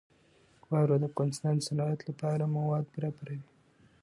[0.71, 3.41] واوره د افغانستان د صنعت لپاره مواد برابروي.